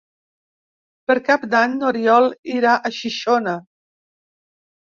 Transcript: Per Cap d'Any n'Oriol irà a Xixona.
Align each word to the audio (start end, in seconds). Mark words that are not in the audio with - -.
Per 1.11 1.15
Cap 1.27 1.45
d'Any 1.51 1.77
n'Oriol 1.81 2.27
irà 2.57 2.73
a 2.73 2.93
Xixona. 3.01 3.55